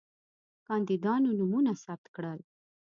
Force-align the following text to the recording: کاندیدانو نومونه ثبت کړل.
کاندیدانو 0.67 1.29
نومونه 1.39 1.71
ثبت 1.83 2.05
کړل. 2.15 2.39